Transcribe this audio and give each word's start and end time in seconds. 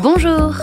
Bonjour 0.00 0.54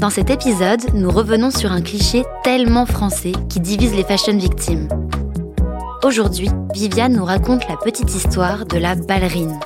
Dans 0.00 0.10
cet 0.10 0.28
épisode, 0.28 0.82
nous 0.92 1.10
revenons 1.10 1.50
sur 1.50 1.72
un 1.72 1.80
cliché 1.80 2.24
tellement 2.44 2.84
français 2.84 3.32
qui 3.48 3.58
divise 3.58 3.94
les 3.94 4.04
fashion 4.04 4.36
victimes. 4.36 4.86
Aujourd'hui, 6.04 6.50
Viviane 6.74 7.14
nous 7.14 7.24
raconte 7.24 7.66
la 7.70 7.78
petite 7.78 8.14
histoire 8.14 8.66
de 8.66 8.76
la 8.76 8.94
ballerine. 8.94 9.58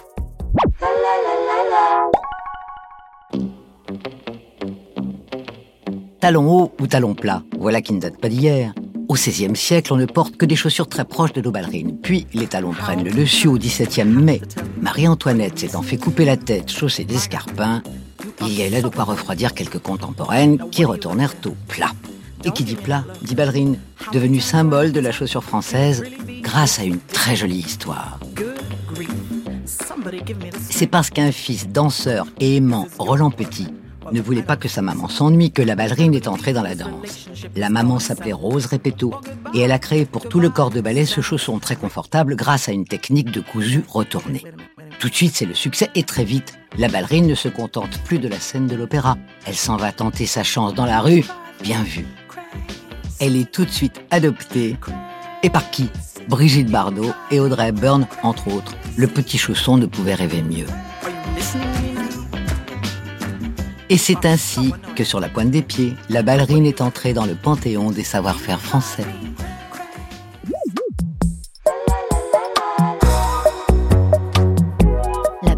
Talons 6.21 6.49
hauts 6.49 6.73
ou 6.81 6.87
talons 6.87 7.15
plats, 7.15 7.43
voilà 7.59 7.81
qui 7.81 7.95
ne 7.95 8.01
date 8.01 8.21
pas 8.21 8.29
d'hier. 8.29 8.75
Au 9.09 9.15
XVIe 9.15 9.57
siècle, 9.57 9.93
on 9.93 9.97
ne 9.97 10.07
porte 10.07 10.37
que 10.37 10.47
des 10.47 10.57
chaussures 10.57 10.89
très 10.89 11.05
proches 11.05 11.33
de 11.33 11.41
nos 11.41 11.51
ballerines. 11.51 11.99
Puis, 11.99 12.29
les 12.33 12.47
talons 12.47 12.73
prennent 12.73 13.03
le 13.03 13.11
dessus 13.11 13.49
au 13.49 13.59
XVIIe 13.59 14.05
mai. 14.05 14.41
Marie-Antoinette 14.81 15.59
s'étant 15.59 15.83
fait 15.83 15.97
couper 15.97 16.25
la 16.25 16.37
tête, 16.37 16.71
chaussée 16.71 17.05
d'escarpins, 17.05 17.83
il 18.43 18.53
y 18.53 18.63
a 18.63 18.71
là 18.71 18.83
de 18.83 18.89
quoi 18.89 19.05
refroidir 19.05 19.55
quelques 19.55 19.79
contemporaines 19.79 20.59
qui 20.71 20.85
retournèrent 20.85 21.35
au 21.47 21.55
plat. 21.69 21.93
Et 22.45 22.51
qui 22.51 22.65
dit 22.65 22.77
plat, 22.77 23.05
dit 23.23 23.35
ballerine, 23.35 23.79
devenue 24.13 24.41
symbole 24.41 24.93
de 24.93 25.01
la 25.01 25.11
chaussure 25.11 25.43
française 25.43 26.05
grâce 26.43 26.79
à 26.79 26.85
une 26.85 27.01
très 27.01 27.35
jolie 27.35 27.59
histoire. 27.59 28.21
C'est 30.71 30.87
parce 30.87 31.11
qu'un 31.11 31.33
fils 31.33 31.69
danseur 31.69 32.27
et 32.39 32.57
aimant, 32.57 32.87
Roland 32.99 33.31
Petit, 33.31 33.69
ne 34.13 34.21
voulait 34.21 34.43
pas 34.43 34.57
que 34.57 34.69
sa 34.69 34.83
maman 34.83 35.09
s'ennuie 35.09 35.51
que 35.51 35.63
la 35.63 35.75
ballerine 35.75 36.15
est 36.15 36.29
entrée 36.29 36.53
dans 36.53 36.63
la 36.63 36.75
danse. 36.75 37.29
La 37.57 37.71
maman 37.71 37.99
s'appelait 37.99 38.33
Rose 38.33 38.67
Repetto 38.67 39.13
et 39.55 39.61
elle 39.61 39.73
a 39.73 39.79
créé 39.79 40.05
pour 40.05 40.29
tout 40.29 40.41
le 40.41 40.51
corps 40.51 40.71
de 40.71 40.81
ballet 40.81 41.07
ce 41.07 41.21
chausson 41.21 41.59
très 41.59 41.77
confortable 41.77 42.37
grâce 42.37 42.69
à 42.69 42.73
une 42.73 42.85
technique 42.85 43.33
de 43.33 43.41
cousu 43.41 43.85
retournée. 43.89 44.45
Tout 44.99 45.11
de 45.11 45.15
suite, 45.15 45.37
c'est 45.37 45.47
le 45.47 45.55
succès 45.55 45.91
et 45.95 46.05
très 46.05 46.25
vite, 46.25 46.59
la 46.79 46.89
ballerine 46.89 47.27
ne 47.27 47.35
se 47.35 47.49
contente 47.49 47.99
plus 48.05 48.19
de 48.19 48.29
la 48.29 48.41
scène 48.41 48.67
de 48.67 48.77
l'opéra. 48.77 49.17
Elle 49.47 49.55
s'en 49.55 49.77
va 49.77 49.93
tenter 49.93 50.27
sa 50.27 50.43
chance 50.43 50.75
dans 50.75 50.87
la 50.87 51.01
rue, 51.01 51.25
bien 51.63 51.83
vu. 51.83 52.07
Elle 53.21 53.37
est 53.37 53.51
tout 53.51 53.65
de 53.65 53.71
suite 53.71 54.01
adoptée. 54.11 54.77
Et 55.43 55.51
par 55.51 55.71
qui? 55.71 55.91
Brigitte 56.29 56.71
Bardot 56.71 57.13
et 57.31 57.41
Audrey 57.41 57.69
Hepburn, 57.69 58.07
entre 58.23 58.49
autres. 58.49 58.75
Le 58.97 59.07
petit 59.07 59.39
chausson 59.39 59.77
ne 59.77 59.87
pouvait 59.87 60.15
rêver 60.15 60.43
mieux. 60.43 60.67
Et 63.89 63.99
c'est 63.99 64.25
ainsi 64.25 64.73
que 64.97 65.05
sur 65.05 65.21
la 65.21 65.29
pointe 65.29 65.51
des 65.51 65.63
pieds, 65.63 65.95
la 66.09 66.23
ballerine 66.23 66.67
est 66.67 66.81
entrée 66.81 67.13
dans 67.13 67.27
le 67.27 67.37
panthéon 67.37 67.93
des 67.93 68.03
savoir-faire 68.03 68.61
français. 68.61 69.07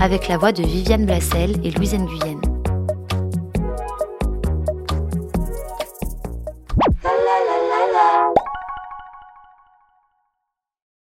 Avec 0.00 0.28
la 0.28 0.38
voix 0.38 0.50
de 0.50 0.62
Viviane 0.62 1.04
Blassel 1.04 1.56
et 1.62 1.70
Louise 1.70 1.94
Nguyen. 1.94 2.49